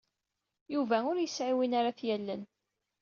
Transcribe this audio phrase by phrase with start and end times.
[0.73, 2.43] Yuba ur yesɛi win ara t-yallen.